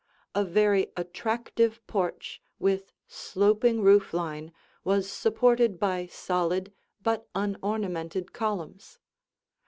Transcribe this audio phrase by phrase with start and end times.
[0.33, 4.51] A very attractive porch with sloping roof line
[4.83, 8.97] was supported by solid but unornamented columns.